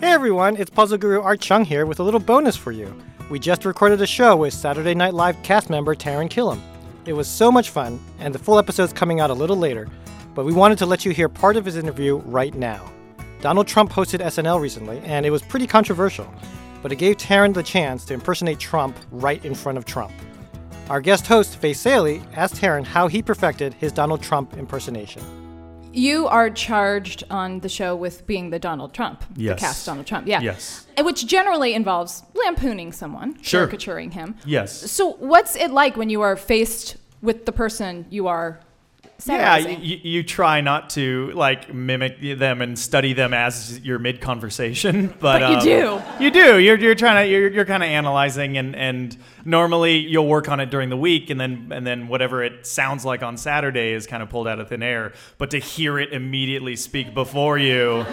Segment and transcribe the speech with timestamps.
[0.00, 2.96] Hey everyone, it's Puzzle Guru Art Chung here with a little bonus for you.
[3.28, 6.58] We just recorded a show with Saturday Night Live cast member Taran Killam.
[7.04, 9.88] It was so much fun, and the full episode's coming out a little later,
[10.34, 12.90] but we wanted to let you hear part of his interview right now.
[13.42, 16.32] Donald Trump hosted SNL recently, and it was pretty controversial,
[16.82, 20.12] but it gave Taran the chance to impersonate Trump right in front of Trump.
[20.88, 25.22] Our guest host, Faith Salie, asked Taran how he perfected his Donald Trump impersonation.
[25.92, 29.56] You are charged on the show with being the Donald Trump, Yes.
[29.56, 30.40] the cast Donald Trump, yeah.
[30.40, 30.86] Yes.
[31.02, 33.66] Which generally involves lampooning someone, Sure.
[33.66, 34.36] caricaturing him.
[34.44, 34.90] Yes.
[34.90, 38.60] So, what's it like when you are faced with the person you are
[39.26, 44.20] Yeah, you, you try not to like mimic them and study them as you're mid
[44.20, 46.24] conversation, but, But you um, do.
[46.24, 46.58] You do.
[46.58, 47.30] You're, you're trying to.
[47.30, 51.30] You're, you're kind of analyzing, and, and normally you'll work on it during the week,
[51.30, 54.58] and then and then whatever it sounds like on Saturday is kind of pulled out
[54.60, 55.12] of thin air.
[55.38, 58.06] But to hear it immediately speak before you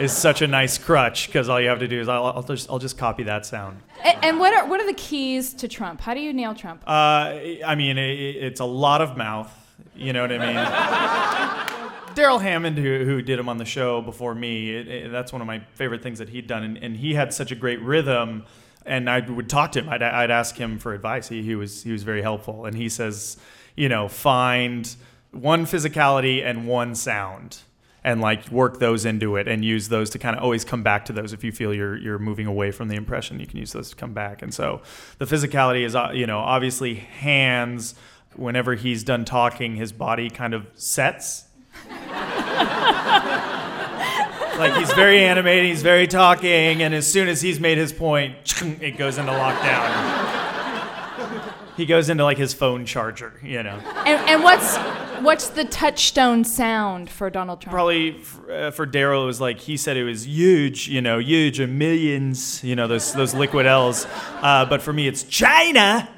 [0.00, 2.68] is such a nice crutch because all you have to do is I'll, I'll just
[2.70, 3.80] I'll just copy that sound.
[4.00, 6.00] A- and what are what are the keys to Trump?
[6.00, 6.82] How do you nail Trump?
[6.86, 9.52] Uh, I mean, it, it's a lot of mouth.
[9.96, 11.84] You know what I mean?
[12.14, 15.40] Darrell Hammond, who, who did him on the show before me, it, it- that's one
[15.40, 16.62] of my favorite things that he'd done.
[16.62, 18.44] And, and he had such a great rhythm.
[18.86, 19.88] And I would talk to him.
[19.88, 21.28] I'd, I'd ask him for advice.
[21.28, 22.66] He, he was he was very helpful.
[22.66, 23.38] And he says,
[23.76, 24.94] you know, find
[25.32, 27.60] one physicality and one sound,
[28.04, 31.06] and like work those into it, and use those to kind of always come back
[31.06, 31.32] to those.
[31.32, 33.96] If you feel you're you're moving away from the impression, you can use those to
[33.96, 34.42] come back.
[34.42, 34.82] And so,
[35.16, 37.94] the physicality is uh, you know obviously hands.
[38.36, 41.44] Whenever he's done talking, his body kind of sets
[44.58, 48.62] like he's very animated, he's very talking, and as soon as he's made his point,
[48.80, 50.32] it goes into lockdown.
[51.76, 53.80] He goes into like his phone charger, you know.
[54.06, 54.76] and, and what's
[55.24, 57.72] what's the touchstone sound for Donald Trump?
[57.72, 61.18] Probably f- uh, for Darrell, it was like he said it was huge, you know,
[61.18, 64.06] huge or millions, you know, those those liquid L's.
[64.40, 66.08] Uh, but for me, it's China.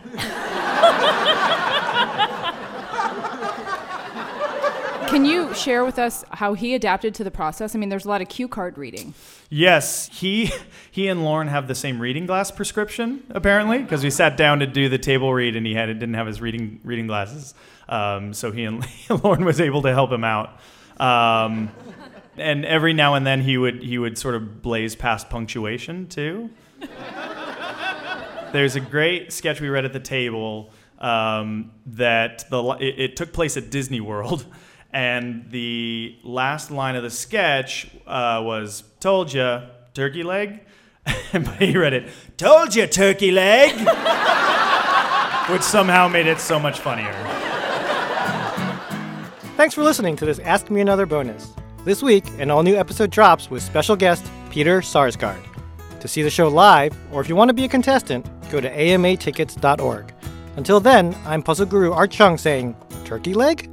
[5.16, 7.74] Can you share with us how he adapted to the process?
[7.74, 9.14] I mean, there's a lot of cue card reading.
[9.48, 10.52] Yes, he
[10.90, 14.66] he and Lorne have the same reading glass prescription apparently because we sat down to
[14.66, 17.54] do the table read and he had didn't have his reading reading glasses,
[17.88, 18.86] um, so he and
[19.24, 20.60] Lorne was able to help him out.
[20.98, 21.70] Um,
[22.36, 26.50] and every now and then he would he would sort of blaze past punctuation too.
[28.52, 33.32] There's a great sketch we read at the table um, that the it, it took
[33.32, 34.44] place at Disney World,
[34.92, 39.62] and the last line of the sketch uh, was "Told ya,
[39.94, 40.60] turkey leg,"
[41.32, 43.72] but he read it "Told ya, turkey leg,"
[45.50, 47.12] which somehow made it so much funnier.
[49.56, 51.52] Thanks for listening to this Ask Me Another bonus.
[51.84, 55.42] This week, an all new episode drops with special guest Peter Sarsgaard.
[56.00, 58.70] To see the show live, or if you want to be a contestant, go to
[58.70, 60.12] amatickets.org.
[60.56, 63.70] Until then, I'm Puzzle Guru Art Chung saying, Turkey leg?